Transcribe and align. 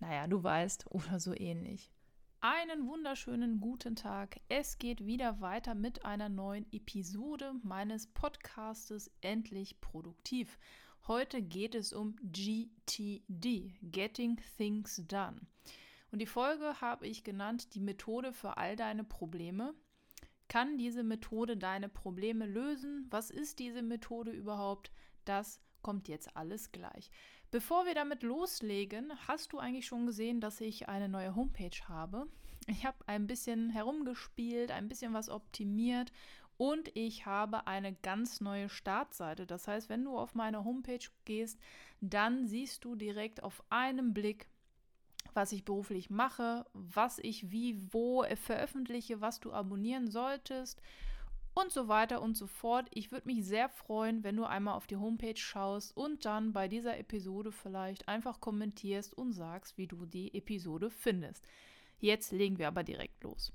Naja, 0.00 0.28
du 0.28 0.42
weißt, 0.42 0.86
oder 0.90 1.18
so 1.18 1.34
ähnlich. 1.34 1.90
Einen 2.40 2.86
wunderschönen 2.86 3.60
guten 3.60 3.96
Tag. 3.96 4.40
Es 4.48 4.78
geht 4.78 5.04
wieder 5.04 5.40
weiter 5.40 5.74
mit 5.74 6.04
einer 6.04 6.28
neuen 6.28 6.72
Episode 6.72 7.54
meines 7.64 8.06
Podcastes 8.06 9.10
Endlich 9.22 9.80
Produktiv. 9.80 10.56
Heute 11.08 11.42
geht 11.42 11.74
es 11.74 11.92
um 11.92 12.14
GTD, 12.22 13.74
Getting 13.82 14.40
Things 14.56 15.02
Done. 15.08 15.40
Und 16.12 16.20
die 16.20 16.26
Folge 16.26 16.80
habe 16.80 17.08
ich 17.08 17.24
genannt, 17.24 17.74
die 17.74 17.80
Methode 17.80 18.32
für 18.32 18.56
all 18.56 18.76
deine 18.76 19.02
Probleme. 19.02 19.74
Kann 20.46 20.78
diese 20.78 21.02
Methode 21.02 21.56
deine 21.56 21.88
Probleme 21.88 22.46
lösen? 22.46 23.08
Was 23.10 23.30
ist 23.30 23.58
diese 23.58 23.82
Methode 23.82 24.30
überhaupt? 24.30 24.92
Das 25.24 25.60
kommt 25.82 26.08
jetzt 26.08 26.36
alles 26.36 26.72
gleich. 26.72 27.10
Bevor 27.50 27.86
wir 27.86 27.94
damit 27.94 28.22
loslegen, 28.22 29.12
hast 29.26 29.52
du 29.52 29.58
eigentlich 29.58 29.86
schon 29.86 30.06
gesehen, 30.06 30.40
dass 30.40 30.60
ich 30.60 30.88
eine 30.88 31.08
neue 31.08 31.34
Homepage 31.34 31.88
habe. 31.88 32.26
Ich 32.66 32.84
habe 32.84 32.98
ein 33.06 33.26
bisschen 33.26 33.70
herumgespielt, 33.70 34.70
ein 34.70 34.88
bisschen 34.88 35.14
was 35.14 35.30
optimiert 35.30 36.12
und 36.58 36.94
ich 36.94 37.24
habe 37.24 37.66
eine 37.66 37.94
ganz 37.94 38.40
neue 38.42 38.68
Startseite. 38.68 39.46
Das 39.46 39.66
heißt, 39.66 39.88
wenn 39.88 40.04
du 40.04 40.18
auf 40.18 40.34
meine 40.34 40.64
Homepage 40.64 41.06
gehst, 41.24 41.58
dann 42.00 42.46
siehst 42.46 42.84
du 42.84 42.94
direkt 42.96 43.42
auf 43.42 43.62
einen 43.70 44.12
Blick, 44.12 44.48
was 45.32 45.52
ich 45.52 45.64
beruflich 45.64 46.10
mache, 46.10 46.66
was 46.74 47.18
ich 47.20 47.50
wie, 47.50 47.80
wo 47.92 48.24
veröffentliche, 48.34 49.20
was 49.20 49.40
du 49.40 49.52
abonnieren 49.52 50.10
solltest 50.10 50.82
und 51.60 51.72
so 51.72 51.88
weiter 51.88 52.22
und 52.22 52.36
so 52.36 52.46
fort. 52.46 52.86
Ich 52.92 53.10
würde 53.10 53.26
mich 53.26 53.44
sehr 53.44 53.68
freuen, 53.68 54.22
wenn 54.22 54.36
du 54.36 54.44
einmal 54.44 54.74
auf 54.74 54.86
die 54.86 54.96
Homepage 54.96 55.36
schaust 55.36 55.96
und 55.96 56.24
dann 56.24 56.52
bei 56.52 56.68
dieser 56.68 56.98
Episode 56.98 57.52
vielleicht 57.52 58.08
einfach 58.08 58.40
kommentierst 58.40 59.12
und 59.16 59.32
sagst, 59.32 59.76
wie 59.76 59.86
du 59.86 60.06
die 60.06 60.34
Episode 60.34 60.90
findest. 60.90 61.44
Jetzt 61.98 62.32
legen 62.32 62.58
wir 62.58 62.68
aber 62.68 62.84
direkt 62.84 63.22
los. 63.24 63.52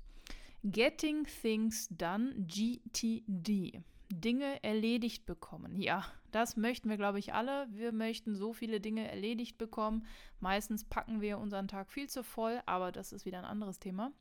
Getting 0.64 1.26
Things 1.42 1.88
Done, 1.90 2.34
GTD. 2.46 3.82
Dinge 4.10 4.62
erledigt 4.62 5.24
bekommen. 5.26 5.80
Ja, 5.80 6.04
das 6.30 6.56
möchten 6.56 6.90
wir, 6.90 6.96
glaube 6.96 7.18
ich, 7.18 7.32
alle. 7.32 7.66
Wir 7.70 7.92
möchten 7.92 8.34
so 8.34 8.52
viele 8.52 8.80
Dinge 8.80 9.10
erledigt 9.10 9.56
bekommen. 9.56 10.06
Meistens 10.40 10.84
packen 10.84 11.20
wir 11.20 11.38
unseren 11.38 11.68
Tag 11.68 11.90
viel 11.90 12.08
zu 12.08 12.22
voll, 12.22 12.60
aber 12.66 12.92
das 12.92 13.12
ist 13.12 13.24
wieder 13.24 13.38
ein 13.38 13.44
anderes 13.44 13.78
Thema. 13.78 14.12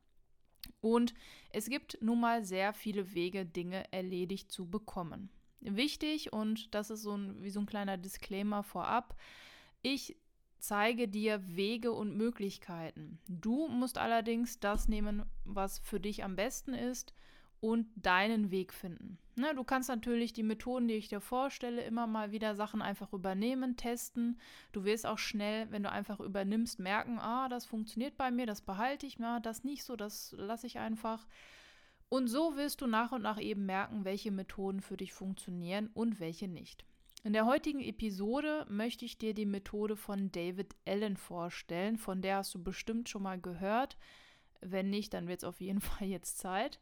Und 0.81 1.13
es 1.51 1.69
gibt 1.69 1.97
nun 2.01 2.19
mal 2.19 2.45
sehr 2.45 2.73
viele 2.73 3.13
Wege, 3.13 3.45
Dinge 3.45 3.91
erledigt 3.91 4.51
zu 4.51 4.69
bekommen. 4.69 5.29
Wichtig, 5.61 6.33
und 6.33 6.73
das 6.75 6.89
ist 6.89 7.03
so 7.03 7.15
ein, 7.15 7.41
wie 7.41 7.49
so 7.49 7.61
ein 7.61 7.65
kleiner 7.65 7.97
Disclaimer 7.97 8.63
vorab, 8.63 9.15
ich 9.81 10.17
zeige 10.59 11.07
dir 11.07 11.41
Wege 11.55 11.91
und 11.91 12.15
Möglichkeiten. 12.15 13.19
Du 13.27 13.67
musst 13.67 13.97
allerdings 13.97 14.59
das 14.59 14.87
nehmen, 14.87 15.23
was 15.45 15.79
für 15.79 15.99
dich 15.99 16.23
am 16.23 16.35
besten 16.35 16.73
ist 16.73 17.13
und 17.63 17.87
deinen 17.95 18.51
Weg 18.51 18.73
finden. 18.73 19.17
Ne, 19.37 19.55
du 19.55 19.63
kannst 19.63 19.87
natürlich 19.87 20.33
die 20.33 20.43
Methoden, 20.43 20.89
die 20.89 20.95
ich 20.95 21.07
dir 21.07 21.21
vorstelle, 21.21 21.81
immer 21.83 22.07
mal 22.07 22.33
wieder 22.33 22.55
Sachen 22.55 22.81
einfach 22.81 23.13
übernehmen, 23.13 23.77
testen. 23.77 24.37
Du 24.73 24.83
wirst 24.83 25.05
auch 25.05 25.17
schnell, 25.17 25.71
wenn 25.71 25.81
du 25.81 25.89
einfach 25.89 26.19
übernimmst, 26.19 26.77
merken, 26.79 27.19
ah, 27.19 27.47
das 27.47 27.65
funktioniert 27.65 28.17
bei 28.17 28.31
mir, 28.31 28.45
das 28.45 28.59
behalte 28.59 29.05
ich, 29.05 29.17
ja, 29.17 29.39
das 29.39 29.63
nicht 29.63 29.85
so, 29.85 29.95
das 29.95 30.35
lasse 30.37 30.67
ich 30.67 30.77
einfach. 30.77 31.25
Und 32.09 32.27
so 32.27 32.57
wirst 32.57 32.81
du 32.81 32.87
nach 32.87 33.13
und 33.13 33.21
nach 33.21 33.39
eben 33.39 33.65
merken, 33.65 34.03
welche 34.03 34.29
Methoden 34.29 34.81
für 34.81 34.97
dich 34.97 35.13
funktionieren 35.13 35.89
und 35.93 36.19
welche 36.19 36.49
nicht. 36.49 36.83
In 37.23 37.31
der 37.31 37.45
heutigen 37.45 37.79
Episode 37.79 38.65
möchte 38.69 39.05
ich 39.05 39.17
dir 39.17 39.33
die 39.33 39.45
Methode 39.45 39.95
von 39.95 40.33
David 40.33 40.75
Allen 40.85 41.15
vorstellen. 41.15 41.97
Von 41.97 42.21
der 42.21 42.35
hast 42.35 42.53
du 42.53 42.61
bestimmt 42.61 43.07
schon 43.07 43.23
mal 43.23 43.39
gehört. 43.39 43.97
Wenn 44.59 44.89
nicht, 44.89 45.13
dann 45.13 45.29
wird 45.29 45.39
es 45.39 45.43
auf 45.45 45.61
jeden 45.61 45.79
Fall 45.81 46.09
jetzt 46.09 46.39
Zeit. 46.39 46.81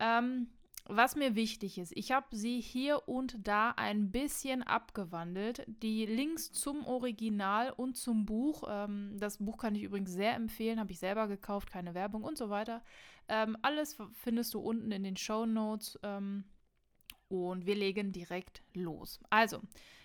Ähm, 0.00 0.48
was 0.86 1.14
mir 1.14 1.36
wichtig 1.36 1.78
ist, 1.78 1.92
ich 1.94 2.10
habe 2.10 2.34
sie 2.34 2.60
hier 2.60 3.08
und 3.08 3.46
da 3.46 3.70
ein 3.76 4.10
bisschen 4.10 4.64
abgewandelt. 4.64 5.64
Die 5.68 6.04
Links 6.04 6.50
zum 6.50 6.84
Original 6.84 7.70
und 7.70 7.96
zum 7.96 8.26
Buch, 8.26 8.64
ähm, 8.68 9.16
das 9.20 9.38
Buch 9.38 9.56
kann 9.58 9.76
ich 9.76 9.84
übrigens 9.84 10.10
sehr 10.10 10.34
empfehlen, 10.34 10.80
habe 10.80 10.90
ich 10.90 10.98
selber 10.98 11.28
gekauft, 11.28 11.70
keine 11.70 11.94
Werbung 11.94 12.24
und 12.24 12.36
so 12.36 12.50
weiter. 12.50 12.82
Ähm, 13.28 13.56
alles 13.62 13.96
findest 14.14 14.52
du 14.54 14.58
unten 14.58 14.90
in 14.90 15.04
den 15.04 15.16
Show 15.16 15.46
Notes. 15.46 15.96
Ähm, 16.02 16.44
und 17.28 17.64
wir 17.64 17.76
legen 17.76 18.10
direkt 18.10 18.64
los. 18.74 19.20
Also, 19.30 19.60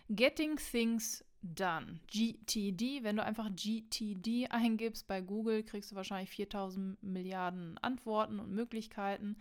Getting 0.09 0.57
Things 0.57 1.25
Done, 1.41 1.99
GTD. 2.07 3.03
Wenn 3.03 3.17
du 3.17 3.23
einfach 3.23 3.49
GTD 3.55 4.47
eingibst 4.49 5.07
bei 5.07 5.21
Google, 5.21 5.63
kriegst 5.63 5.91
du 5.91 5.95
wahrscheinlich 5.95 6.29
4000 6.29 7.01
Milliarden 7.01 7.77
Antworten 7.79 8.39
und 8.39 8.51
Möglichkeiten. 8.51 9.37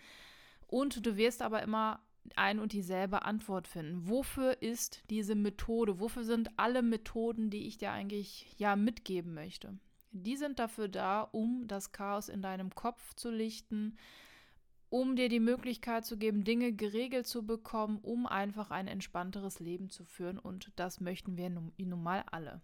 Und 0.67 1.05
du 1.05 1.17
wirst 1.17 1.43
aber 1.43 1.63
immer 1.63 2.01
ein 2.37 2.59
und 2.59 2.73
dieselbe 2.73 3.23
Antwort 3.23 3.69
finden. 3.69 4.09
Wofür 4.09 4.63
ist 4.63 5.03
diese 5.11 5.35
Methode? 5.35 6.01
Wofür 6.01 6.25
sind 6.25 6.51
alle 6.59 6.83
Methoden, 6.83 7.51
die 7.51 7.67
ich 7.67 7.79
dir 7.79 7.93
eigentlich 7.93 8.55
ja 8.57 8.77
mitgeben 8.77 9.35
möchte? 9.35 9.79
Die 10.13 10.37
sind 10.37 10.59
dafür 10.59 10.89
da, 10.89 11.23
um 11.23 11.67
das 11.67 11.93
Chaos 11.93 12.29
in 12.29 12.41
deinem 12.41 12.75
Kopf 12.75 13.15
zu 13.15 13.31
lichten, 13.31 13.99
um 14.89 15.17
dir 15.17 15.29
die 15.29 15.41
Möglichkeit 15.41 16.07
zu 16.07 16.17
geben, 16.17 16.45
Dinge 16.45 16.73
geregelt 16.73 17.27
zu 17.27 17.45
bekommen, 17.45 17.99
um 18.01 18.27
einfach 18.27 18.71
ein 18.71 18.87
entspannteres 18.87 19.59
Leben 19.59 19.91
zu 19.91 20.05
führen. 20.05 20.39
Und 20.39 20.71
das 20.77 21.01
möchten 21.01 21.37
wir 21.37 21.51
nun, 21.51 21.73
nun 21.77 22.03
mal 22.03 22.25
alle. 22.31 22.63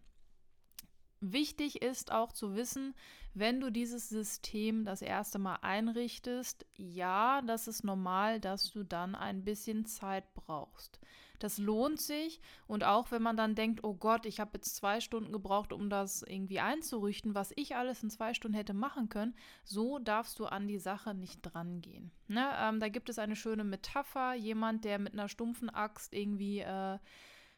Wichtig 1.20 1.82
ist 1.82 2.12
auch 2.12 2.32
zu 2.32 2.54
wissen, 2.56 2.94
wenn 3.34 3.60
du 3.60 3.70
dieses 3.70 4.08
System 4.08 4.84
das 4.84 5.02
erste 5.02 5.38
Mal 5.38 5.58
einrichtest, 5.62 6.66
ja, 6.76 7.42
das 7.42 7.68
ist 7.68 7.84
normal, 7.84 8.40
dass 8.40 8.70
du 8.70 8.84
dann 8.84 9.14
ein 9.14 9.44
bisschen 9.44 9.84
Zeit 9.84 10.24
brauchst. 10.34 10.98
Das 11.38 11.56
lohnt 11.56 12.00
sich 12.00 12.40
und 12.66 12.84
auch 12.84 13.10
wenn 13.10 13.22
man 13.22 13.36
dann 13.36 13.54
denkt, 13.54 13.82
oh 13.82 13.94
Gott, 13.94 14.26
ich 14.26 14.40
habe 14.40 14.52
jetzt 14.54 14.76
zwei 14.76 15.00
Stunden 15.00 15.32
gebraucht, 15.32 15.72
um 15.72 15.88
das 15.88 16.22
irgendwie 16.22 16.60
einzurichten, 16.60 17.34
was 17.34 17.52
ich 17.56 17.76
alles 17.76 18.02
in 18.02 18.10
zwei 18.10 18.34
Stunden 18.34 18.56
hätte 18.56 18.74
machen 18.74 19.08
können, 19.08 19.34
so 19.64 19.98
darfst 19.98 20.38
du 20.38 20.46
an 20.46 20.68
die 20.68 20.78
Sache 20.78 21.14
nicht 21.14 21.40
drangehen. 21.40 22.12
Ne? 22.28 22.46
Ähm, 22.58 22.78
da 22.78 22.88
gibt 22.88 23.08
es 23.08 23.18
eine 23.18 23.36
schöne 23.36 23.64
Metapher, 23.64 24.34
jemand, 24.34 24.84
der 24.84 24.98
mit 24.98 25.14
einer 25.14 25.28
stumpfen 25.28 25.70
Axt 25.70 26.12
irgendwie 26.12 26.60
äh, 26.60 26.98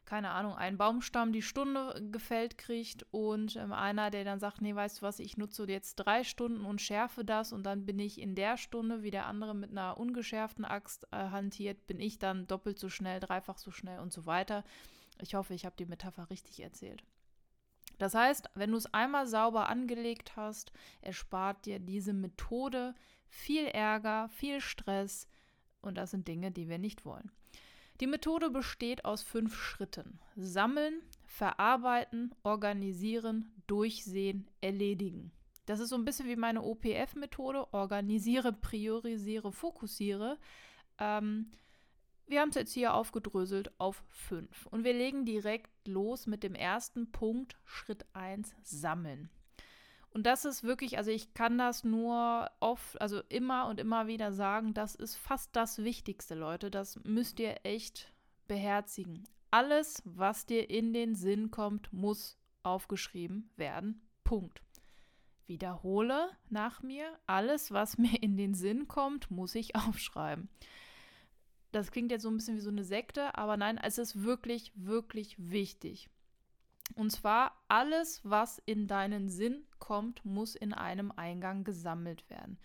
keine 0.05 0.31
Ahnung, 0.31 0.55
einen 0.55 0.79
Baumstamm 0.79 1.33
die 1.33 1.43
Stunde 1.43 2.09
gefällt 2.11 2.59
kriegt 2.59 3.07
und 3.11 3.57
ähm, 3.57 3.73
einer, 3.73 4.11
der 4.11 4.25
dann 4.25 4.41
sagt, 4.41 4.61
nee, 4.61 4.75
weißt 4.75 4.99
du 4.99 5.03
was, 5.03 5.19
ich 5.19 5.37
nutze 5.37 5.65
jetzt 5.67 5.97
drei 5.97 6.25
Stunden 6.25 6.65
und 6.65 6.81
schärfe 6.81 7.25
das 7.25 7.53
und 7.53 7.65
dann 7.65 7.87
bin 7.87 7.99
ich 7.99 8.21
in 8.21 8.35
der 8.35 8.57
Stunde, 8.57 9.03
wie 9.03 9.11
der 9.11 9.27
andere 9.27 9.55
mit 9.55 9.71
einer 9.71 9.99
ungeschärften 9.99 10.65
Axt 10.65 11.07
äh, 11.13 11.17
hantiert, 11.17 11.87
bin 11.87 12.01
ich 12.01 12.19
dann 12.19 12.47
doppelt 12.47 12.79
so 12.79 12.89
schnell, 12.89 13.21
dreifach 13.21 13.59
so 13.59 13.71
schnell 13.71 14.01
und 14.01 14.13
so 14.13 14.27
weiter. 14.27 14.65
Ich 15.21 15.35
hoffe, 15.35 15.55
ich 15.55 15.65
habe 15.65 15.77
die 15.79 15.87
Metapher 15.87 16.29
richtig 16.31 16.61
erzählt. 16.61 17.05
Das 17.99 18.15
heißt, 18.15 18.51
wenn 18.55 18.73
du 18.73 18.77
es 18.79 18.93
einmal 18.93 19.27
sauber 19.27 19.69
angelegt 19.69 20.37
hast, 20.37 20.73
erspart 21.03 21.67
dir 21.67 21.79
diese 21.79 22.13
Methode 22.13 22.95
viel 23.29 23.67
Ärger, 23.67 24.29
viel 24.31 24.61
Stress 24.61 25.29
und 25.81 25.97
das 25.97 26.11
sind 26.11 26.27
Dinge, 26.27 26.51
die 26.51 26.69
wir 26.69 26.79
nicht 26.79 27.05
wollen. 27.05 27.31
Die 28.01 28.07
Methode 28.07 28.51
besteht 28.51 29.05
aus 29.05 29.23
fünf 29.23 29.55
Schritten. 29.55 30.19
Sammeln, 30.37 31.03
verarbeiten, 31.25 32.35
organisieren, 32.43 33.53
durchsehen, 33.67 34.49
erledigen. 34.61 35.33
Das 35.67 35.79
ist 35.79 35.91
so 35.91 35.97
ein 35.97 36.05
bisschen 36.05 36.29
wie 36.29 36.37
meine 36.37 36.63
OPF-Methode. 36.63 37.73
Organisiere, 37.73 38.53
priorisiere, 38.53 39.53
fokussiere. 39.53 40.39
Ähm, 40.99 41.53
wir 42.27 42.41
haben 42.41 42.49
es 42.49 42.57
jetzt 42.57 42.73
hier 42.73 42.95
aufgedröselt 42.95 43.79
auf 43.79 44.03
fünf. 44.09 44.67
Und 44.67 44.85
wir 44.85 44.93
legen 44.93 45.25
direkt 45.25 45.71
los 45.87 46.27
mit 46.27 46.43
dem 46.43 46.55
ersten 46.55 47.13
Punkt, 47.13 47.57
Schritt 47.65 48.07
1, 48.15 48.55
sammeln. 48.63 49.31
Und 50.15 50.25
das 50.27 50.45
ist 50.45 50.63
wirklich, 50.63 50.99
also 50.99 51.11
ich 51.11 51.33
kann 51.33 51.57
das 51.57 51.85
nur 51.85 52.51
oft, 52.61 53.01
also 53.01 53.23
immer 53.29 53.67
und 53.69 53.81
immer 53.81 54.07
wieder 54.07 54.33
sagen, 54.33 54.75
das 54.75 54.95
ist 54.95 55.17
fast 55.17 55.57
das 55.57 55.79
Wichtigste, 55.79 56.35
Leute. 56.35 56.71
Das 56.71 57.03
müsst 57.05 57.41
ihr 57.41 57.65
echt 57.65 58.13
beherzigen. 58.47 59.25
Alles, 59.51 60.03
was 60.05 60.45
dir 60.47 60.69
in 60.69 60.93
den 60.93 61.15
Sinn 61.15 61.51
kommt, 61.51 61.93
muss 61.93 62.39
aufgeschrieben 62.63 63.51
werden. 63.57 64.01
Punkt. 64.25 64.63
wiederhole 65.47 66.31
nach 66.49 66.83
mir, 66.83 67.05
alles, 67.27 67.73
was 67.73 67.99
mir 67.99 68.23
in 68.23 68.37
den 68.37 68.55
Sinn 68.55 68.89
kommt, 68.89 69.31
muss 69.31 69.55
ich 69.55 69.77
aufschreiben. 69.77 70.49
Das 71.73 71.91
klingt 71.91 72.11
jetzt 72.11 72.23
so 72.23 72.31
ein 72.31 72.37
bisschen 72.37 72.57
wie 72.57 72.61
so 72.61 72.71
eine 72.71 72.85
Sekte, 72.85 73.37
aber 73.37 73.57
nein, 73.57 73.79
es 73.83 73.99
ist 73.99 74.23
wirklich, 74.23 74.73
wirklich 74.75 75.37
wichtig. 75.39 76.09
Und 76.95 77.11
zwar 77.11 77.53
alles, 77.69 78.21
was 78.25 78.59
in 78.67 78.87
deinen 78.87 79.29
Sinn 79.29 79.65
kommt, 79.79 80.25
muss 80.25 80.55
in 80.55 80.73
einem 80.73 81.11
Eingang 81.11 81.65
gesammelt 81.65 82.29
werden. 82.29 82.59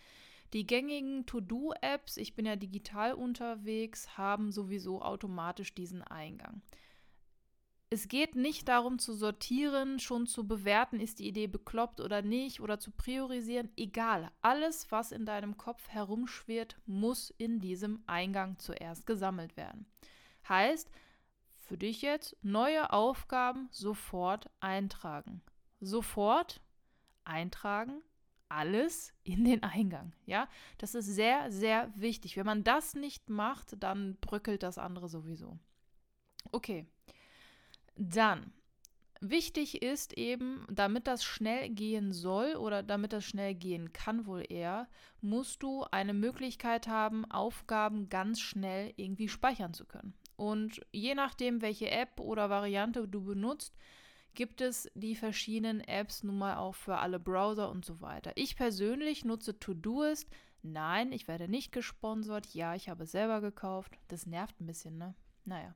Die 0.54 0.66
gängigen 0.66 1.26
To-Do-Apps, 1.26 2.18
ich 2.18 2.36
bin 2.36 2.46
ja 2.46 2.56
digital 2.56 3.14
unterwegs, 3.14 4.18
haben 4.18 4.52
sowieso 4.52 5.02
automatisch 5.02 5.74
diesen 5.74 6.04
Eingang. 6.04 6.62
Es 7.90 8.10
geht 8.10 8.36
nicht 8.36 8.68
darum 8.68 9.00
zu 9.00 9.14
sortieren, 9.14 10.00
schon 10.00 10.28
zu 10.28 10.46
bewerten, 10.46 11.00
ist 11.00 11.20
die 11.20 11.28
Idee 11.28 11.48
bekloppt 11.48 12.02
oder 12.02 12.22
nicht, 12.22 12.60
oder 12.60 12.80
zu 12.80 12.92
priorisieren. 12.92 13.70
Egal, 13.78 14.30
alles, 14.42 14.92
was 14.92 15.14
in 15.14 15.26
deinem 15.26 15.56
Kopf 15.56 15.88
herumschwirrt, 15.88 16.78
muss 16.86 17.30
in 17.38 17.60
diesem 17.60 18.04
Eingang 18.06 18.60
zuerst 18.60 19.06
gesammelt 19.06 19.56
werden. 19.56 19.86
Heißt, 20.50 20.92
für 21.68 21.78
dich 21.78 22.02
jetzt 22.02 22.36
neue 22.42 22.94
Aufgaben 22.94 23.68
sofort 23.72 24.50
eintragen. 24.62 25.42
Sofort 25.82 26.62
eintragen, 27.26 28.02
alles 28.50 29.14
in 29.24 29.44
den 29.44 29.64
Eingang. 29.64 30.14
Ja, 30.26 30.48
das 30.78 30.96
ist 30.96 31.08
sehr, 31.08 31.52
sehr 31.52 31.92
wichtig. 31.96 32.38
Wenn 32.38 32.46
man 32.46 32.64
das 32.64 32.96
nicht 32.96 33.30
macht, 33.30 33.76
dann 33.84 34.16
bröckelt 34.22 34.64
das 34.64 34.78
andere 34.78 35.10
sowieso. 35.10 35.60
Okay. 36.52 36.86
Dann, 37.96 38.54
wichtig 39.20 39.82
ist 39.82 40.14
eben, 40.14 40.66
damit 40.70 41.08
das 41.08 41.26
schnell 41.26 41.70
gehen 41.70 42.14
soll 42.14 42.56
oder 42.56 42.82
damit 42.82 43.12
das 43.12 43.26
schnell 43.26 43.56
gehen 43.56 43.92
kann 43.92 44.26
wohl 44.26 44.46
eher, 44.48 44.88
musst 45.20 45.64
du 45.64 45.84
eine 45.92 46.14
Möglichkeit 46.14 46.88
haben, 46.88 47.30
Aufgaben 47.30 48.08
ganz 48.08 48.40
schnell 48.40 48.94
irgendwie 48.96 49.28
speichern 49.28 49.74
zu 49.74 49.86
können. 49.86 50.14
Und 50.38 50.80
je 50.94 51.16
nachdem, 51.16 51.62
welche 51.62 51.90
App 51.92 52.20
oder 52.20 52.50
Variante 52.50 53.08
du 53.08 53.24
benutzt, 53.24 53.76
gibt 54.36 54.62
es 54.62 54.90
die 54.94 55.16
verschiedenen 55.16 55.82
Apps 55.82 56.24
nun 56.24 56.38
mal 56.38 56.58
auch 56.58 56.76
für 56.76 57.00
alle 57.00 57.20
Browser 57.20 57.70
und 57.72 57.84
so 57.84 58.02
weiter. 58.02 58.32
Ich 58.36 58.56
persönlich 58.56 59.26
nutze 59.26 59.60
Todoist. 59.60 60.30
Nein, 60.62 61.12
ich 61.12 61.28
werde 61.28 61.48
nicht 61.48 61.72
gesponsert. 61.72 62.54
Ja, 62.54 62.76
ich 62.76 62.88
habe 62.88 63.06
es 63.06 63.12
selber 63.12 63.42
gekauft. 63.42 63.98
Das 64.10 64.28
nervt 64.28 64.62
ein 64.62 64.68
bisschen, 64.68 64.98
ne? 64.98 65.16
Naja. 65.44 65.74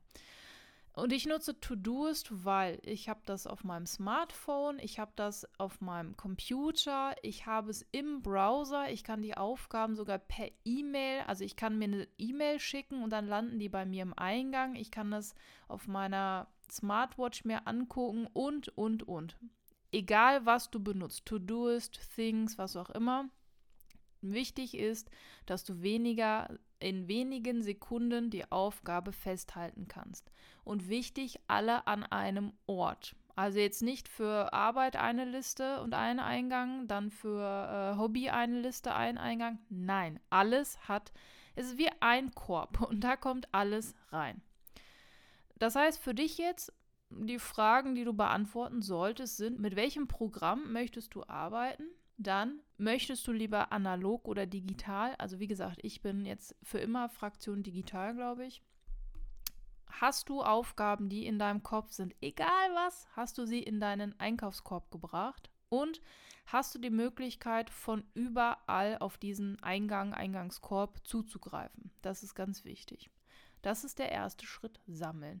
Und 0.94 1.12
ich 1.12 1.24
nutze 1.24 1.58
Todoist, 1.58 2.44
weil 2.44 2.78
ich 2.82 3.08
habe 3.08 3.22
das 3.24 3.46
auf 3.46 3.64
meinem 3.64 3.86
Smartphone, 3.86 4.78
ich 4.78 4.98
habe 4.98 5.12
das 5.16 5.48
auf 5.58 5.80
meinem 5.80 6.18
Computer, 6.18 7.14
ich 7.22 7.46
habe 7.46 7.70
es 7.70 7.86
im 7.92 8.20
Browser, 8.20 8.90
ich 8.90 9.02
kann 9.02 9.22
die 9.22 9.34
Aufgaben 9.34 9.96
sogar 9.96 10.18
per 10.18 10.50
E-Mail, 10.66 11.22
also 11.26 11.44
ich 11.44 11.56
kann 11.56 11.78
mir 11.78 11.84
eine 11.86 12.08
E-Mail 12.18 12.60
schicken 12.60 13.02
und 13.02 13.10
dann 13.10 13.26
landen 13.26 13.58
die 13.58 13.70
bei 13.70 13.86
mir 13.86 14.02
im 14.02 14.12
Eingang. 14.12 14.74
Ich 14.74 14.90
kann 14.90 15.10
das 15.10 15.34
auf 15.66 15.88
meiner 15.88 16.48
Smartwatch 16.70 17.44
mir 17.44 17.66
angucken 17.66 18.26
und, 18.34 18.68
und, 18.76 19.02
und. 19.02 19.38
Egal, 19.92 20.44
was 20.44 20.70
du 20.70 20.82
benutzt, 20.82 21.24
Todoist, 21.24 22.00
Things, 22.14 22.58
was 22.58 22.76
auch 22.76 22.90
immer. 22.90 23.30
Wichtig 24.20 24.76
ist, 24.76 25.10
dass 25.46 25.64
du 25.64 25.82
weniger 25.82 26.58
in 26.82 27.08
wenigen 27.08 27.62
Sekunden 27.62 28.30
die 28.30 28.50
Aufgabe 28.50 29.12
festhalten 29.12 29.88
kannst. 29.88 30.30
Und 30.64 30.88
wichtig, 30.88 31.40
alle 31.46 31.86
an 31.86 32.04
einem 32.04 32.52
Ort. 32.66 33.14
Also 33.34 33.58
jetzt 33.58 33.82
nicht 33.82 34.08
für 34.08 34.52
Arbeit 34.52 34.96
eine 34.96 35.24
Liste 35.24 35.80
und 35.80 35.94
einen 35.94 36.20
Eingang, 36.20 36.86
dann 36.86 37.10
für 37.10 37.94
äh, 37.94 37.98
Hobby 37.98 38.28
eine 38.28 38.60
Liste, 38.60 38.94
einen 38.94 39.18
Eingang. 39.18 39.58
Nein, 39.70 40.20
alles 40.28 40.78
hat, 40.88 41.12
es 41.54 41.66
ist 41.66 41.78
wie 41.78 41.90
ein 42.00 42.34
Korb 42.34 42.80
und 42.88 43.00
da 43.00 43.16
kommt 43.16 43.52
alles 43.52 43.94
rein. 44.10 44.42
Das 45.58 45.76
heißt 45.76 46.02
für 46.02 46.14
dich 46.14 46.38
jetzt, 46.38 46.72
die 47.10 47.38
Fragen, 47.38 47.94
die 47.94 48.04
du 48.04 48.14
beantworten 48.14 48.82
solltest, 48.82 49.36
sind, 49.36 49.60
mit 49.60 49.76
welchem 49.76 50.08
Programm 50.08 50.72
möchtest 50.72 51.14
du 51.14 51.24
arbeiten? 51.24 51.84
Dann 52.18 52.60
möchtest 52.82 53.26
du 53.26 53.32
lieber 53.32 53.72
analog 53.72 54.28
oder 54.28 54.46
digital? 54.46 55.14
Also 55.16 55.38
wie 55.38 55.46
gesagt, 55.46 55.78
ich 55.82 56.02
bin 56.02 56.26
jetzt 56.26 56.54
für 56.62 56.78
immer 56.78 57.08
Fraktion 57.08 57.62
digital, 57.62 58.14
glaube 58.14 58.44
ich. 58.44 58.62
Hast 59.86 60.28
du 60.28 60.42
Aufgaben, 60.42 61.08
die 61.08 61.26
in 61.26 61.38
deinem 61.38 61.62
Kopf 61.62 61.92
sind, 61.92 62.14
egal 62.20 62.48
was, 62.74 63.06
hast 63.14 63.38
du 63.38 63.46
sie 63.46 63.62
in 63.62 63.78
deinen 63.78 64.18
Einkaufskorb 64.18 64.90
gebracht? 64.90 65.50
Und 65.68 66.00
hast 66.46 66.74
du 66.74 66.78
die 66.78 66.90
Möglichkeit, 66.90 67.70
von 67.70 68.04
überall 68.14 68.98
auf 68.98 69.16
diesen 69.16 69.62
Eingang, 69.62 70.12
Eingangskorb 70.12 71.06
zuzugreifen? 71.06 71.90
Das 72.02 72.22
ist 72.22 72.34
ganz 72.34 72.64
wichtig. 72.64 73.10
Das 73.62 73.84
ist 73.84 74.00
der 74.00 74.10
erste 74.10 74.44
Schritt, 74.44 74.80
sammeln 74.88 75.40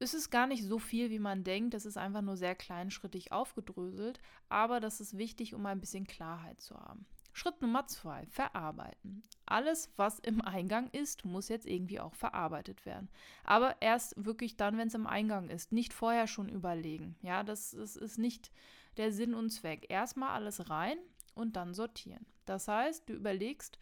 es 0.00 0.14
ist 0.14 0.30
gar 0.30 0.46
nicht 0.46 0.64
so 0.64 0.78
viel, 0.78 1.10
wie 1.10 1.18
man 1.18 1.44
denkt. 1.44 1.74
Es 1.74 1.84
ist 1.84 1.98
einfach 1.98 2.22
nur 2.22 2.36
sehr 2.36 2.54
kleinschrittig 2.54 3.32
aufgedröselt. 3.32 4.18
Aber 4.48 4.80
das 4.80 5.00
ist 5.00 5.18
wichtig, 5.18 5.54
um 5.54 5.66
ein 5.66 5.80
bisschen 5.80 6.06
Klarheit 6.06 6.60
zu 6.60 6.74
haben. 6.74 7.04
Schritt 7.32 7.60
Nummer 7.60 7.86
zwei, 7.86 8.26
verarbeiten. 8.26 9.22
Alles, 9.46 9.92
was 9.96 10.18
im 10.18 10.40
Eingang 10.40 10.88
ist, 10.90 11.24
muss 11.24 11.48
jetzt 11.48 11.66
irgendwie 11.66 12.00
auch 12.00 12.14
verarbeitet 12.14 12.86
werden. 12.86 13.08
Aber 13.44 13.80
erst 13.80 14.14
wirklich 14.24 14.56
dann, 14.56 14.78
wenn 14.78 14.88
es 14.88 14.94
im 14.94 15.06
Eingang 15.06 15.48
ist. 15.50 15.70
Nicht 15.70 15.92
vorher 15.92 16.26
schon 16.26 16.48
überlegen. 16.48 17.16
Ja, 17.22 17.42
das, 17.44 17.72
das 17.72 17.94
ist 17.96 18.18
nicht 18.18 18.50
der 18.96 19.12
Sinn 19.12 19.34
und 19.34 19.50
Zweck. 19.50 19.86
Erstmal 19.90 20.30
alles 20.30 20.70
rein 20.70 20.96
und 21.34 21.56
dann 21.56 21.74
sortieren. 21.74 22.24
Das 22.46 22.68
heißt, 22.68 23.08
du 23.08 23.12
überlegst, 23.12 23.78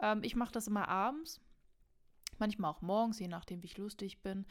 ähm, 0.00 0.22
ich 0.24 0.34
mache 0.34 0.52
das 0.52 0.66
immer 0.66 0.88
abends, 0.88 1.40
manchmal 2.38 2.72
auch 2.72 2.82
morgens, 2.82 3.20
je 3.20 3.28
nachdem, 3.28 3.62
wie 3.62 3.66
ich 3.66 3.78
lustig 3.78 4.20
bin. 4.20 4.46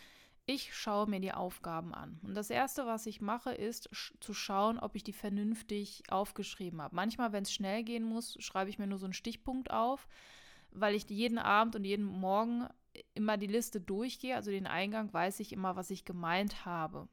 Ich 0.51 0.74
schaue 0.74 1.07
mir 1.07 1.19
die 1.19 1.31
Aufgaben 1.31 1.94
an. 1.94 2.19
Und 2.24 2.34
das 2.34 2.50
Erste, 2.50 2.88
was 2.88 3.06
ich 3.06 3.22
mache, 3.22 3.51
ist 3.51 3.88
zu 4.19 4.34
schauen, 4.34 4.80
ob 4.80 4.96
ich 4.96 5.04
die 5.04 5.13
vernünftig 5.13 6.01
aufgeschrieben 6.10 6.81
habe. 6.81 6.96
Manchmal, 6.96 7.31
wenn 7.31 7.44
es 7.44 7.54
schnell 7.54 7.84
gehen 7.84 8.04
muss, 8.04 8.36
schreibe 8.40 8.72
ich 8.72 8.80
mir 8.80 8.88
nur 8.88 8.98
so 8.98 9.06
einen 9.06 9.13
Stichpunkt 9.13 9.69
auf, 9.69 10.07
weil 10.72 10.96
ich 10.96 11.07
jeden 11.07 11.38
Abend 11.38 11.75
und 11.75 11.84
jeden 11.84 12.06
Morgen 12.06 12.68
immer 13.13 13.38
die 13.38 13.46
Liste 13.46 13.80
durchgehe, 13.80 14.36
also 14.36 14.50
den 14.50 14.66
Eingang, 14.66 15.13
weiß 15.13 15.40
ich 15.40 15.54
immer, 15.54 15.75
was 15.75 15.92
ich 15.92 16.04
gemeint 16.04 16.66
habe. 16.66 17.07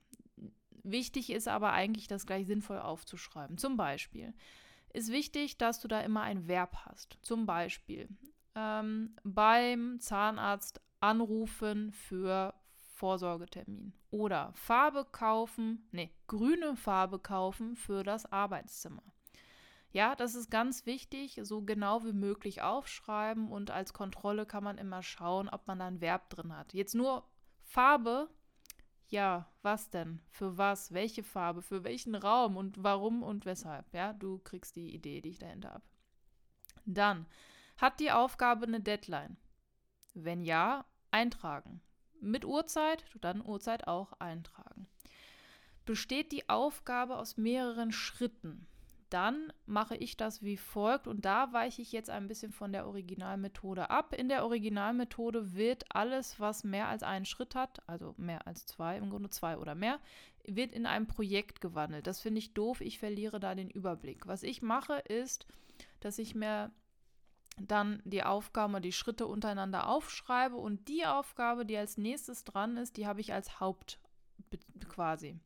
Wichtig 0.82 1.28
ist 1.28 1.46
aber 1.46 1.74
eigentlich, 1.74 2.08
das 2.08 2.24
gleich 2.24 2.46
sinnvoll 2.46 2.78
aufzuschreiben. 2.78 3.58
Zum 3.58 3.76
Beispiel 3.76 4.32
ist 4.94 5.12
wichtig, 5.12 5.58
dass 5.58 5.78
du 5.78 5.88
da 5.88 6.00
immer 6.00 6.22
ein 6.22 6.48
Verb 6.48 6.74
hast. 6.86 7.18
Zum 7.20 7.44
Beispiel 7.44 8.08
ähm, 8.54 9.14
beim 9.24 10.00
Zahnarzt 10.00 10.80
anrufen 11.00 11.92
für 11.92 12.54
Vorsorgetermin. 12.96 13.92
Oder 14.10 14.52
Farbe 14.54 15.04
kaufen, 15.04 15.86
nee, 15.92 16.10
grüne 16.26 16.76
Farbe 16.76 17.18
kaufen 17.18 17.76
für 17.76 18.02
das 18.02 18.30
Arbeitszimmer. 18.32 19.02
Ja, 19.92 20.14
das 20.16 20.34
ist 20.34 20.50
ganz 20.50 20.86
wichtig, 20.86 21.38
so 21.42 21.62
genau 21.62 22.04
wie 22.04 22.12
möglich 22.12 22.62
aufschreiben 22.62 23.50
und 23.50 23.70
als 23.70 23.92
Kontrolle 23.92 24.46
kann 24.46 24.64
man 24.64 24.78
immer 24.78 25.02
schauen, 25.02 25.48
ob 25.48 25.66
man 25.66 25.78
da 25.78 25.86
ein 25.86 26.00
Verb 26.00 26.30
drin 26.30 26.56
hat. 26.56 26.72
Jetzt 26.72 26.94
nur 26.94 27.28
Farbe, 27.62 28.28
ja, 29.08 29.46
was 29.62 29.90
denn? 29.90 30.20
Für 30.30 30.58
was? 30.58 30.92
Welche 30.92 31.22
Farbe? 31.22 31.62
Für 31.62 31.84
welchen 31.84 32.14
Raum? 32.14 32.56
Und 32.56 32.82
warum 32.82 33.22
und 33.22 33.46
weshalb? 33.46 33.92
Ja, 33.92 34.12
du 34.12 34.38
kriegst 34.38 34.74
die 34.74 34.94
Idee, 34.94 35.20
die 35.20 35.30
ich 35.30 35.38
dahinter 35.38 35.74
habe. 35.74 35.84
Dann, 36.86 37.26
hat 37.76 38.00
die 38.00 38.10
Aufgabe 38.10 38.66
eine 38.66 38.80
Deadline? 38.80 39.36
Wenn 40.14 40.42
ja, 40.42 40.86
eintragen 41.10 41.80
mit 42.26 42.44
Uhrzeit, 42.44 43.04
dann 43.20 43.44
Uhrzeit 43.44 43.86
auch 43.86 44.12
eintragen. 44.18 44.86
Besteht 45.84 46.32
die 46.32 46.48
Aufgabe 46.48 47.16
aus 47.16 47.36
mehreren 47.36 47.92
Schritten, 47.92 48.66
dann 49.10 49.52
mache 49.66 49.96
ich 49.96 50.16
das 50.16 50.42
wie 50.42 50.56
folgt 50.56 51.06
und 51.06 51.24
da 51.24 51.52
weiche 51.52 51.80
ich 51.80 51.92
jetzt 51.92 52.10
ein 52.10 52.26
bisschen 52.26 52.52
von 52.52 52.72
der 52.72 52.86
Originalmethode 52.86 53.88
ab. 53.88 54.12
In 54.12 54.28
der 54.28 54.44
Originalmethode 54.44 55.54
wird 55.54 55.84
alles, 55.94 56.40
was 56.40 56.64
mehr 56.64 56.88
als 56.88 57.02
einen 57.02 57.24
Schritt 57.24 57.54
hat, 57.54 57.80
also 57.88 58.14
mehr 58.16 58.46
als 58.46 58.66
zwei, 58.66 58.96
im 58.96 59.10
Grunde 59.10 59.30
zwei 59.30 59.58
oder 59.58 59.74
mehr, 59.74 60.00
wird 60.44 60.72
in 60.72 60.86
ein 60.86 61.06
Projekt 61.06 61.60
gewandelt. 61.60 62.06
Das 62.06 62.20
finde 62.20 62.40
ich 62.40 62.52
doof, 62.52 62.80
ich 62.80 62.98
verliere 62.98 63.38
da 63.38 63.54
den 63.54 63.70
Überblick. 63.70 64.26
Was 64.26 64.42
ich 64.42 64.60
mache 64.60 64.94
ist, 64.94 65.46
dass 66.00 66.18
ich 66.18 66.34
mir 66.34 66.72
dann 67.58 68.02
die 68.04 68.22
Aufgaben 68.22 68.74
und 68.74 68.84
die 68.84 68.92
Schritte 68.92 69.26
untereinander 69.26 69.88
aufschreibe 69.88 70.56
und 70.56 70.88
die 70.88 71.06
Aufgabe, 71.06 71.64
die 71.64 71.76
als 71.76 71.96
nächstes 71.96 72.44
dran 72.44 72.76
ist, 72.76 72.96
die 72.96 73.06
habe 73.06 73.20
ich 73.20 73.32
als 73.32 73.60
Haupt 73.60 73.98
quasi. 74.88 75.38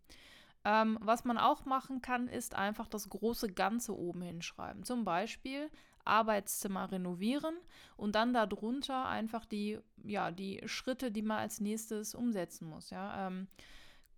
Ähm, 0.65 0.99
was 1.01 1.25
man 1.25 1.39
auch 1.39 1.65
machen 1.65 2.03
kann, 2.03 2.29
ist 2.29 2.55
einfach 2.55 2.89
das 2.89 3.09
große 3.09 3.53
Ganze 3.53 3.97
oben 3.97 4.23
hinschreiben. 4.23 4.85
Zum 4.85 5.05
Beispiel 5.05 5.71
Arbeitszimmer 6.05 6.91
renovieren 6.91 7.55
und 7.97 8.15
dann 8.15 8.35
darunter 8.35 9.07
einfach 9.07 9.47
die, 9.47 9.79
ja, 10.05 10.31
die 10.31 10.61
Schritte, 10.67 11.11
die 11.11 11.23
man 11.23 11.39
als 11.39 11.61
nächstes 11.61 12.15
umsetzen 12.15 12.69
muss. 12.69 12.91
Ja? 12.91 13.27
Ähm, 13.27 13.49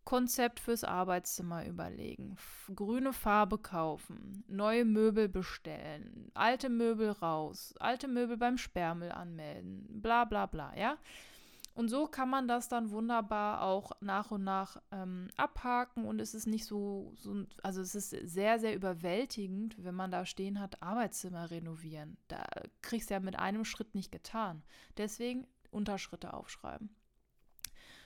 Konzept 0.05 0.61
fürs 0.61 0.85
Arbeitszimmer 0.85 1.67
überlegen, 1.67 2.37
grüne 2.75 3.13
Farbe 3.13 3.59
kaufen, 3.59 4.45
neue 4.49 4.85
Möbel 4.85 5.29
bestellen, 5.29 6.31
alte 6.35 6.69
Möbel 6.69 7.11
raus, 7.11 7.75
alte 7.79 8.09
Möbel 8.09 8.37
beim 8.37 8.59
Sperrmüll 8.59 9.13
anmelden, 9.13 9.87
bla 10.03 10.25
bla 10.25 10.47
bla, 10.47 10.77
ja. 10.77 10.99
Und 11.75 11.89
so 11.89 12.07
kann 12.07 12.29
man 12.29 12.49
das 12.49 12.69
dann 12.69 12.91
wunderbar 12.91 13.63
auch 13.63 13.93
nach 14.01 14.31
und 14.31 14.45
nach 14.45 14.77
ähm, 14.91 15.29
abhaken 15.37 16.05
und 16.05 16.21
es 16.21 16.35
ist 16.35 16.47
nicht 16.47 16.67
so, 16.67 17.15
so, 17.17 17.47
also 17.63 17.81
es 17.81 17.95
ist 17.95 18.11
sehr, 18.11 18.59
sehr 18.59 18.75
überwältigend, 18.75 19.77
wenn 19.79 19.95
man 19.95 20.11
da 20.11 20.27
stehen 20.27 20.61
hat, 20.61 20.83
Arbeitszimmer 20.83 21.51
renovieren. 21.51 22.19
Da 22.29 22.45
kriegst 22.83 23.09
du 23.09 23.15
ja 23.15 23.21
mit 23.21 23.39
einem 23.39 23.65
Schritt 23.65 23.95
nicht 23.95 24.13
getan. 24.13 24.63
Deswegen 24.99 25.47
Unterschritte 25.71 26.35
aufschreiben. 26.35 26.91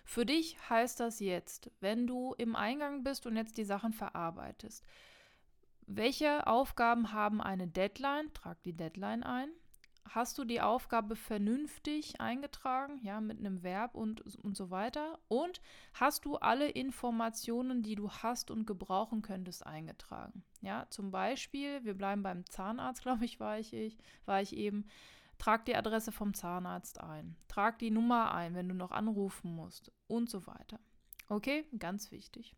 Für 0.07 0.25
dich 0.25 0.57
heißt 0.71 1.01
das 1.01 1.19
jetzt, 1.19 1.71
wenn 1.81 2.07
du 2.07 2.33
im 2.39 2.55
Eingang 2.55 3.03
bist 3.03 3.27
und 3.27 3.37
jetzt 3.37 3.59
die 3.59 3.65
Sachen 3.65 3.93
verarbeitest, 3.93 4.85
welche 5.89 6.47
Aufgaben 6.47 7.13
haben 7.13 7.41
eine 7.41 7.67
Deadline? 7.67 8.33
Trag 8.33 8.63
die 8.63 8.73
Deadline 8.73 9.25
ein. 9.25 9.49
Hast 10.09 10.39
du 10.39 10.45
die 10.45 10.61
Aufgabe 10.61 11.17
vernünftig 11.17 12.21
eingetragen, 12.21 13.01
ja, 13.03 13.21
mit 13.21 13.41
einem 13.41 13.65
Verb 13.65 13.97
und, 13.97 14.21
und 14.37 14.57
so 14.57 14.71
weiter? 14.71 15.19
Und 15.27 15.61
hast 15.93 16.25
du 16.25 16.37
alle 16.37 16.69
Informationen, 16.69 17.83
die 17.83 17.97
du 17.97 18.09
hast 18.09 18.53
und 18.53 18.65
gebrauchen 18.65 19.23
könntest, 19.23 19.67
eingetragen? 19.67 20.45
Ja, 20.61 20.87
zum 20.89 21.11
Beispiel, 21.11 21.85
wir 21.85 21.95
bleiben 21.95 22.23
beim 22.23 22.47
Zahnarzt, 22.47 23.03
glaube 23.03 23.25
ich, 23.25 23.41
war 23.41 23.59
ich, 23.59 23.73
ich, 23.73 23.99
war 24.25 24.41
ich 24.41 24.57
eben. 24.57 24.87
Trag 25.39 25.65
die 25.67 25.77
Adresse 25.77 26.13
vom 26.13 26.35
Zahnarzt 26.35 27.01
ein. 27.01 27.37
Trag 27.49 27.79
die 27.79 27.91
Nummer 27.91 28.35
ein, 28.35 28.55
wenn 28.55 28.69
du 28.69 28.75
noch 28.75 28.91
anrufen 28.91 29.55
musst 29.55 29.93
und 30.07 30.31
so 30.31 30.47
weiter. 30.47 30.81
Okay, 31.29 31.67
ganz 31.79 32.11
wichtig. 32.11 32.55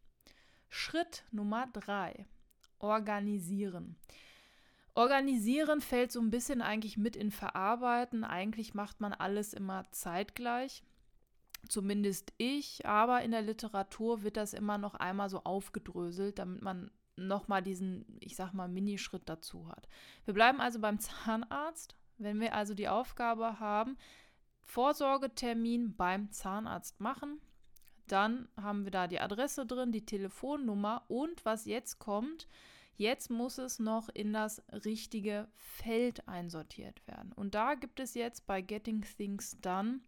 Schritt 0.69 1.25
Nummer 1.31 1.67
drei. 1.73 2.27
Organisieren. 2.79 3.97
Organisieren 4.95 5.81
fällt 5.81 6.13
so 6.13 6.21
ein 6.21 6.31
bisschen 6.31 6.61
eigentlich 6.61 6.97
mit 6.97 7.17
in 7.17 7.31
Verarbeiten. 7.31 8.25
Eigentlich 8.25 8.75
macht 8.75 9.01
man 9.01 9.13
alles 9.13 9.55
immer 9.55 9.85
zeitgleich. 9.91 10.83
Zumindest 11.69 12.33
ich, 12.37 12.87
aber 12.87 13.23
in 13.23 13.33
der 13.33 13.43
Literatur 13.43 14.23
wird 14.23 14.37
das 14.37 14.55
immer 14.55 14.79
noch 14.79 14.95
einmal 14.95 15.29
so 15.29 15.43
aufgedröselt, 15.45 16.39
damit 16.39 16.63
man 16.63 16.91
nochmal 17.17 17.63
diesen, 17.63 18.17
ich 18.21 18.37
sag 18.37 18.53
mal, 18.53 18.69
Minischritt 18.69 19.29
dazu 19.29 19.69
hat. 19.69 19.89
Wir 20.25 20.35
bleiben 20.35 20.61
also 20.61 20.79
beim 20.79 20.99
Zahnarzt 21.01 21.97
wenn 22.19 22.41
wir 22.41 22.55
also 22.55 22.75
die 22.75 22.89
Aufgabe 22.89 23.61
haben, 23.61 23.97
Vorsorgetermin 24.63 25.97
beim 25.97 26.31
Zahnarzt 26.31 27.01
machen, 27.01 27.41
dann 28.07 28.49
haben 28.61 28.85
wir 28.85 28.91
da 28.91 29.07
die 29.07 29.21
Adresse 29.21 29.67
drin, 29.67 29.93
die 29.93 30.05
Telefonnummer 30.05 31.05
und 31.09 31.45
was 31.45 31.65
jetzt 31.65 31.99
kommt, 31.99 32.47
jetzt 32.97 33.31
muss 33.31 33.59
es 33.59 33.79
noch 33.79 34.09
in 34.09 34.33
das 34.33 34.63
richtige 34.85 35.49
Feld 35.57 36.27
einsortiert 36.29 37.07
werden. 37.07 37.33
Und 37.33 37.55
da 37.55 37.75
gibt 37.75 38.01
es 38.01 38.15
jetzt 38.15 38.47
bei 38.47 38.61
Getting 38.61 39.03
Things 39.17 39.59
Done 39.61 40.01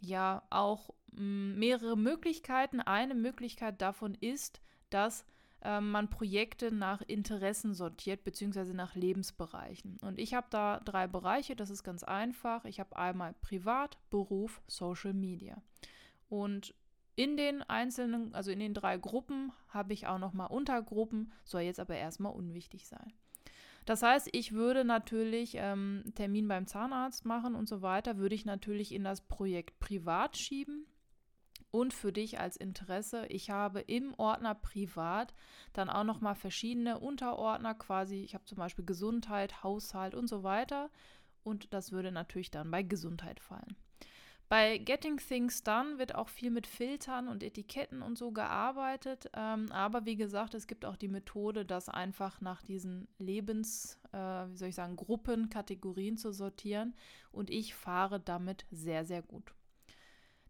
ja 0.00 0.42
auch 0.50 0.90
mm, 1.12 1.58
mehrere 1.58 1.96
Möglichkeiten. 1.96 2.80
Eine 2.80 3.14
Möglichkeit 3.14 3.80
davon 3.80 4.14
ist, 4.14 4.60
dass 4.90 5.24
äh, 5.62 5.80
man 5.80 6.08
Projekte 6.08 6.72
nach 6.72 7.02
Interessen 7.02 7.74
sortiert, 7.74 8.24
beziehungsweise 8.24 8.74
nach 8.74 8.94
Lebensbereichen. 8.94 9.98
Und 10.02 10.18
ich 10.18 10.34
habe 10.34 10.46
da 10.50 10.80
drei 10.80 11.06
Bereiche, 11.06 11.56
das 11.56 11.70
ist 11.70 11.82
ganz 11.84 12.02
einfach. 12.02 12.64
Ich 12.64 12.80
habe 12.80 12.96
einmal 12.96 13.34
Privat, 13.40 13.98
Beruf, 14.10 14.60
Social 14.66 15.14
Media. 15.14 15.62
Und 16.28 16.74
in 17.14 17.36
den 17.36 17.62
einzelnen, 17.62 18.34
also 18.34 18.50
in 18.50 18.58
den 18.58 18.74
drei 18.74 18.96
Gruppen, 18.96 19.52
habe 19.68 19.92
ich 19.92 20.06
auch 20.06 20.18
nochmal 20.18 20.48
Untergruppen, 20.48 21.32
soll 21.44 21.62
jetzt 21.62 21.80
aber 21.80 21.94
erstmal 21.94 22.32
unwichtig 22.32 22.86
sein. 22.86 23.12
Das 23.84 24.02
heißt, 24.02 24.28
ich 24.32 24.52
würde 24.52 24.84
natürlich 24.84 25.54
ähm, 25.56 26.04
Termin 26.14 26.46
beim 26.46 26.66
Zahnarzt 26.66 27.24
machen 27.24 27.54
und 27.54 27.68
so 27.68 27.82
weiter, 27.82 28.16
würde 28.16 28.34
ich 28.34 28.44
natürlich 28.44 28.92
in 28.92 29.04
das 29.04 29.20
Projekt 29.20 29.80
privat 29.80 30.36
schieben. 30.36 30.86
Und 31.72 31.94
für 31.94 32.12
dich 32.12 32.38
als 32.38 32.58
Interesse, 32.58 33.24
ich 33.26 33.48
habe 33.48 33.80
im 33.80 34.12
Ordner 34.18 34.54
Privat 34.54 35.32
dann 35.72 35.88
auch 35.88 36.04
nochmal 36.04 36.34
verschiedene 36.34 36.98
Unterordner 36.98 37.74
quasi. 37.74 38.22
Ich 38.22 38.34
habe 38.34 38.44
zum 38.44 38.58
Beispiel 38.58 38.84
Gesundheit, 38.84 39.62
Haushalt 39.62 40.14
und 40.14 40.28
so 40.28 40.42
weiter. 40.42 40.90
Und 41.42 41.72
das 41.72 41.90
würde 41.90 42.12
natürlich 42.12 42.50
dann 42.50 42.70
bei 42.70 42.82
Gesundheit 42.82 43.40
fallen. 43.40 43.74
Bei 44.50 44.76
Getting 44.76 45.16
Things 45.16 45.62
Done 45.62 45.96
wird 45.96 46.14
auch 46.14 46.28
viel 46.28 46.50
mit 46.50 46.66
Filtern 46.66 47.26
und 47.26 47.42
Etiketten 47.42 48.02
und 48.02 48.18
so 48.18 48.32
gearbeitet. 48.32 49.30
Ähm, 49.32 49.72
aber 49.72 50.04
wie 50.04 50.16
gesagt, 50.16 50.52
es 50.52 50.66
gibt 50.66 50.84
auch 50.84 50.96
die 50.96 51.08
Methode, 51.08 51.64
das 51.64 51.88
einfach 51.88 52.42
nach 52.42 52.60
diesen 52.60 53.08
Lebens, 53.18 53.98
äh, 54.12 54.18
wie 54.18 54.56
soll 54.58 54.68
ich 54.68 54.74
sagen, 54.74 54.96
Gruppen, 54.96 55.48
Kategorien 55.48 56.18
zu 56.18 56.32
sortieren. 56.32 56.94
Und 57.30 57.48
ich 57.48 57.74
fahre 57.74 58.20
damit 58.20 58.66
sehr, 58.70 59.06
sehr 59.06 59.22
gut. 59.22 59.54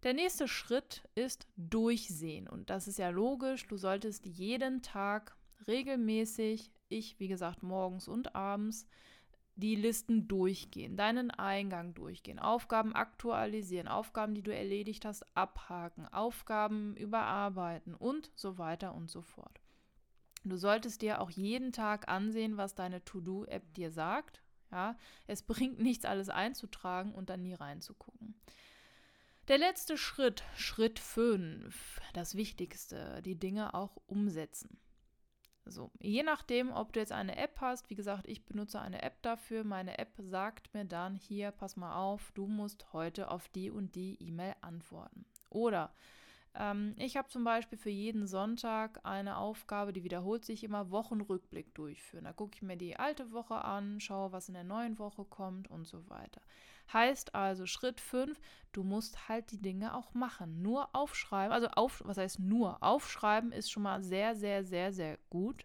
Der 0.02 0.14
nächste 0.14 0.48
Schritt 0.48 1.08
ist 1.14 1.46
Durchsehen. 1.56 2.48
Und 2.48 2.70
das 2.70 2.88
ist 2.88 2.98
ja 2.98 3.10
logisch. 3.10 3.68
Du 3.68 3.76
solltest 3.76 4.26
jeden 4.26 4.82
Tag 4.82 5.36
regelmäßig, 5.68 6.72
ich 6.88 7.20
wie 7.20 7.28
gesagt 7.28 7.62
morgens 7.62 8.08
und 8.08 8.34
abends, 8.34 8.86
die 9.54 9.76
Listen 9.76 10.28
durchgehen, 10.28 10.96
deinen 10.96 11.30
Eingang 11.30 11.94
durchgehen, 11.94 12.38
Aufgaben 12.38 12.94
aktualisieren, 12.94 13.86
Aufgaben, 13.86 14.34
die 14.34 14.42
du 14.42 14.52
erledigt 14.52 15.04
hast, 15.04 15.24
abhaken, 15.36 16.08
Aufgaben 16.08 16.96
überarbeiten 16.96 17.94
und 17.94 18.32
so 18.34 18.58
weiter 18.58 18.94
und 18.94 19.10
so 19.10 19.20
fort. 19.20 19.60
Du 20.44 20.56
solltest 20.56 21.02
dir 21.02 21.20
auch 21.20 21.30
jeden 21.30 21.70
Tag 21.70 22.08
ansehen, 22.08 22.56
was 22.56 22.74
deine 22.74 23.04
To-Do-App 23.04 23.74
dir 23.74 23.92
sagt. 23.92 24.42
Ja, 24.72 24.96
es 25.26 25.42
bringt 25.42 25.78
nichts, 25.78 26.06
alles 26.06 26.30
einzutragen 26.30 27.12
und 27.12 27.28
dann 27.28 27.42
nie 27.42 27.54
reinzugucken. 27.54 28.34
Der 29.48 29.58
letzte 29.58 29.98
Schritt, 29.98 30.44
Schritt 30.56 31.00
5, 31.00 32.00
das 32.12 32.36
Wichtigste, 32.36 33.20
die 33.22 33.34
Dinge 33.34 33.74
auch 33.74 33.96
umsetzen. 34.06 34.78
So, 35.64 35.90
je 36.00 36.22
nachdem, 36.22 36.70
ob 36.70 36.92
du 36.92 37.00
jetzt 37.00 37.10
eine 37.10 37.36
App 37.36 37.60
hast, 37.60 37.90
wie 37.90 37.96
gesagt, 37.96 38.28
ich 38.28 38.44
benutze 38.44 38.80
eine 38.80 39.02
App 39.02 39.20
dafür. 39.22 39.64
Meine 39.64 39.98
App 39.98 40.12
sagt 40.18 40.72
mir 40.74 40.84
dann 40.84 41.16
hier, 41.16 41.50
pass 41.50 41.76
mal 41.76 41.96
auf, 41.96 42.30
du 42.34 42.46
musst 42.46 42.92
heute 42.92 43.32
auf 43.32 43.48
die 43.48 43.70
und 43.70 43.96
die 43.96 44.16
E-Mail 44.20 44.54
antworten. 44.60 45.24
Oder 45.50 45.92
ähm, 46.54 46.94
ich 46.98 47.16
habe 47.16 47.28
zum 47.28 47.44
Beispiel 47.44 47.78
für 47.78 47.90
jeden 47.90 48.26
Sonntag 48.26 49.00
eine 49.04 49.38
Aufgabe, 49.38 49.92
die 49.92 50.04
wiederholt 50.04 50.44
sich 50.44 50.64
immer, 50.64 50.90
Wochenrückblick 50.90 51.74
durchführen. 51.74 52.24
Da 52.24 52.32
gucke 52.32 52.56
ich 52.56 52.62
mir 52.62 52.76
die 52.76 52.96
alte 52.96 53.32
Woche 53.32 53.64
an, 53.64 54.00
schaue, 54.00 54.32
was 54.32 54.48
in 54.48 54.54
der 54.54 54.64
neuen 54.64 54.98
Woche 54.98 55.24
kommt 55.24 55.70
und 55.70 55.86
so 55.86 56.08
weiter. 56.08 56.42
Heißt 56.92 57.34
also 57.34 57.64
Schritt 57.66 58.00
5, 58.00 58.38
du 58.72 58.82
musst 58.82 59.28
halt 59.28 59.50
die 59.52 59.62
Dinge 59.62 59.94
auch 59.94 60.12
machen. 60.14 60.62
Nur 60.62 60.94
aufschreiben, 60.94 61.52
also 61.52 61.68
auf, 61.68 62.02
was 62.04 62.18
heißt 62.18 62.40
nur? 62.40 62.82
Aufschreiben 62.82 63.52
ist 63.52 63.70
schon 63.70 63.84
mal 63.84 64.02
sehr, 64.02 64.34
sehr, 64.36 64.64
sehr, 64.64 64.92
sehr 64.92 65.18
gut. 65.30 65.64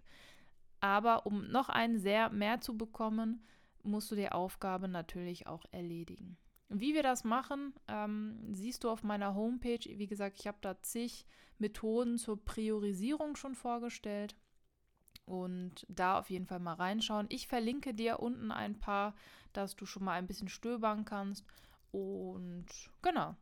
Aber 0.80 1.26
um 1.26 1.50
noch 1.50 1.70
einen 1.70 1.98
sehr 2.00 2.30
mehr 2.30 2.62
zu 2.62 2.78
bekommen, 2.78 3.44
musst 3.84 4.12
du 4.12 4.16
die 4.16 4.32
Aufgabe 4.32 4.88
natürlich 4.88 5.48
auch 5.48 5.66
erledigen. 5.72 6.38
Wie 6.70 6.94
wir 6.94 7.04
das 7.04 7.24
machen, 7.24 7.74
ähm, 7.88 8.54
siehst 8.54 8.84
du 8.84 8.90
auf 8.90 9.04
meiner 9.04 9.36
Homepage. 9.36 9.80
Wie 9.86 10.08
gesagt, 10.08 10.40
ich 10.40 10.48
habe 10.48 10.58
da 10.62 10.82
zig 10.82 11.26
Methoden 11.60 12.18
zur 12.18 12.44
Priorisierung 12.44 13.36
schon 13.36 13.56
vorgestellt 13.56 14.36
und 15.26 15.86
da 15.90 16.20
auf 16.20 16.30
jeden 16.30 16.46
Fall 16.46 16.60
mal 16.60 16.74
reinschauen. 16.74 17.28
Ich 17.30 17.48
verlinke 17.48 17.94
dir 17.94 18.20
unten 18.20 18.52
ein 18.52 18.80
paar, 18.80 19.16
dass 19.54 19.76
du 19.76 19.86
schon 19.86 20.04
mal 20.04 20.14
ein 20.14 20.28
bisschen 20.28 20.50
stöbern 20.50 21.06
kannst. 21.06 21.46
Und 21.92 22.68
genau. 23.02 23.36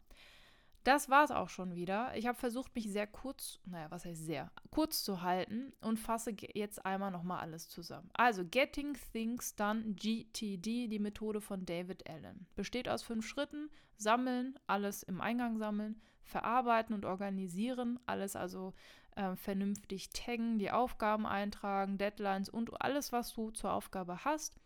Das 0.85 1.09
war 1.09 1.23
es 1.23 1.31
auch 1.31 1.49
schon 1.49 1.73
wieder. 1.73 2.15
Ich 2.15 2.27
habe 2.27 2.37
versucht, 2.37 2.75
mich 2.75 2.91
sehr 2.91 3.07
kurz, 3.07 3.59
naja, 3.65 3.87
was 3.89 4.05
heißt 4.05 4.23
sehr, 4.23 4.51
kurz 4.69 5.03
zu 5.03 5.23
halten 5.23 5.73
und 5.81 5.99
fasse 5.99 6.35
jetzt 6.53 6.85
einmal 6.85 7.09
nochmal 7.09 7.39
alles 7.39 7.67
zusammen. 7.67 8.07
Also, 8.13 8.45
Getting 8.45 8.95
Things 9.11 9.55
Done, 9.55 9.95
GTD, 9.95 10.87
die 10.87 10.99
Methode 10.99 11.41
von 11.41 11.65
David 11.65 12.07
Allen. 12.07 12.45
Besteht 12.55 12.87
aus 12.87 13.01
fünf 13.01 13.27
Schritten. 13.27 13.71
Sammeln, 13.97 14.59
alles 14.67 15.03
im 15.03 15.21
Eingang 15.21 15.57
sammeln, 15.57 16.01
verarbeiten 16.21 16.93
und 16.93 17.05
organisieren, 17.05 17.99
alles 18.05 18.35
also 18.35 18.73
äh, 19.15 19.35
vernünftig 19.35 20.09
taggen, 20.11 20.59
die 20.59 20.69
Aufgaben 20.69 21.25
eintragen, 21.25 21.97
Deadlines 21.97 22.49
und 22.49 22.81
alles, 22.81 23.11
was 23.11 23.33
du 23.33 23.51
zur 23.51 23.73
Aufgabe 23.73 24.23
hast. 24.25 24.59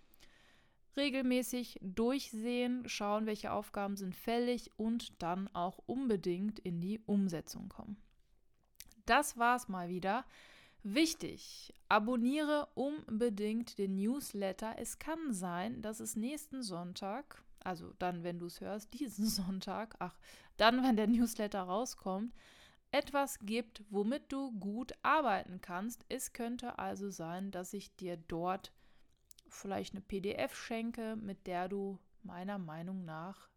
Regelmäßig 1.00 1.80
durchsehen, 1.82 2.88
schauen, 2.88 3.26
welche 3.26 3.52
Aufgaben 3.52 3.96
sind 3.96 4.16
fällig 4.16 4.72
und 4.78 5.22
dann 5.24 5.48
auch 5.56 5.80
unbedingt 5.88 6.60
in 6.60 6.82
die 6.82 7.00
Umsetzung 7.08 7.70
kommen. 7.70 7.98
Das 9.06 9.38
war's 9.38 9.68
mal 9.68 9.90
wieder. 9.90 10.26
Wichtig, 10.84 11.74
abonniere 11.90 12.68
unbedingt 12.76 13.80
den 13.80 13.96
Newsletter. 13.96 14.76
Es 14.78 15.00
kann 15.00 15.34
sein, 15.34 15.82
dass 15.82 16.00
es 16.00 16.16
nächsten 16.16 16.62
Sonntag, 16.62 17.44
also 17.60 17.94
dann, 18.00 18.24
wenn 18.24 18.40
du 18.40 18.46
es 18.46 18.62
hörst, 18.62 18.94
diesen 19.00 19.26
Sonntag, 19.26 19.96
ach, 20.00 20.18
dann, 20.58 20.84
wenn 20.84 20.96
der 20.96 21.08
Newsletter 21.08 21.62
rauskommt, 21.62 22.34
etwas 22.92 23.40
gibt, 23.40 23.84
womit 23.90 24.32
du 24.32 24.52
gut 24.60 24.94
arbeiten 25.02 25.62
kannst. 25.62 26.06
Es 26.10 26.34
könnte 26.34 26.80
also 26.80 27.10
sein, 27.10 27.52
dass 27.52 27.74
ich 27.74 27.96
dir 27.96 28.18
dort 28.18 28.72
vielleicht 29.50 29.94
eine 29.94 30.02
PDF 30.02 30.56
schenke, 30.56 31.16
mit 31.16 31.48
der 31.48 31.68
du 31.68 32.00
meiner 32.24 32.58
Meinung 32.58 33.06
nach 33.06 33.50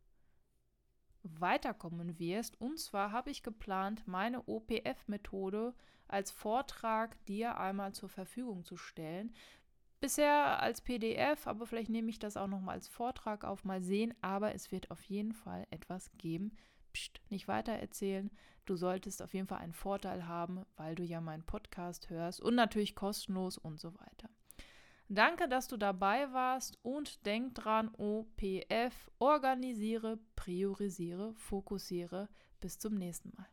weiterkommen 1.22 2.18
wirst. 2.18 2.61
Und 2.61 2.78
zwar 2.78 3.12
habe 3.12 3.30
ich 3.30 3.42
geplant, 3.42 4.06
meine 4.06 4.46
OPF-Methode 4.49 5.75
als 6.08 6.30
Vortrag 6.30 7.25
dir 7.26 7.58
einmal 7.58 7.92
zur 7.92 8.08
Verfügung 8.08 8.64
zu 8.64 8.76
stellen. 8.76 9.34
Bisher 10.00 10.61
als 10.61 10.80
PDF, 10.80 11.46
aber 11.46 11.64
vielleicht 11.64 11.90
nehme 11.90 12.11
ich 12.11 12.18
das 12.18 12.37
auch 12.37 12.49
noch 12.49 12.61
mal 12.61 12.72
als 12.72 12.88
Vortrag 12.88 13.44
auf, 13.44 13.64
mal 13.64 13.82
sehen. 13.82 14.14
Aber 14.20 14.54
es 14.54 14.72
wird 14.72 14.90
auf 14.90 15.02
jeden 15.04 15.32
Fall 15.32 15.66
etwas 15.70 16.11
geben. 16.18 16.56
Psst, 16.92 17.20
nicht 17.30 17.49
weiter 17.49 17.72
erzählen. 17.72 18.30
Du 18.66 18.76
solltest 18.76 19.22
auf 19.22 19.32
jeden 19.32 19.46
Fall 19.46 19.58
einen 19.58 19.72
Vorteil 19.72 20.26
haben, 20.26 20.64
weil 20.76 20.94
du 20.94 21.02
ja 21.02 21.20
meinen 21.20 21.44
Podcast 21.44 22.11
hörst 22.11 22.40
und 22.40 22.54
natürlich 22.54 22.94
kostenlos 22.94 23.58
und 23.58 23.80
so 23.80 23.94
weiter. 23.94 24.28
Danke, 25.14 25.47
dass 25.47 25.69
du 25.69 25.76
dabei 25.76 26.33
warst 26.33 26.78
und 26.83 27.26
denk 27.26 27.54
dran, 27.54 27.90
OPF, 27.99 29.11
organisiere, 29.19 30.19
priorisiere, 30.37 31.35
fokussiere. 31.35 32.31
Bis 32.61 32.78
zum 32.78 32.95
nächsten 32.95 33.31
Mal. 33.37 33.47